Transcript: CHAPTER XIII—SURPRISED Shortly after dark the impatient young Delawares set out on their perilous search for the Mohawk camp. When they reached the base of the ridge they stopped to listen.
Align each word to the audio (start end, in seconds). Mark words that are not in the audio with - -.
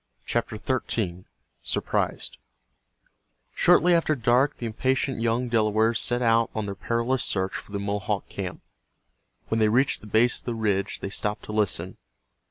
CHAPTER 0.25 0.57
XIII—SURPRISED 0.57 2.39
Shortly 3.53 3.93
after 3.93 4.15
dark 4.15 4.57
the 4.57 4.65
impatient 4.65 5.21
young 5.21 5.47
Delawares 5.47 5.99
set 6.01 6.23
out 6.23 6.49
on 6.55 6.65
their 6.65 6.73
perilous 6.73 7.23
search 7.23 7.53
for 7.53 7.71
the 7.71 7.79
Mohawk 7.79 8.27
camp. 8.27 8.63
When 9.49 9.59
they 9.59 9.69
reached 9.69 10.01
the 10.01 10.07
base 10.07 10.39
of 10.39 10.45
the 10.45 10.55
ridge 10.55 11.01
they 11.01 11.09
stopped 11.11 11.43
to 11.43 11.51
listen. 11.51 11.97